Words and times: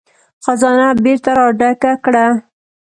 خزانه 0.43 0.87
بېرته 1.03 1.31
را 1.37 1.47
ډکه 1.59 1.93
کړه. 2.03 2.25